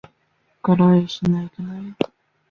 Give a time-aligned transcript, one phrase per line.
[0.03, 0.07] 没有
[0.75, 2.11] 接到人员伤亡报告。